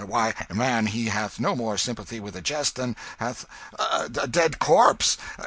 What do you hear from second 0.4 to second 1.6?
man, he hath no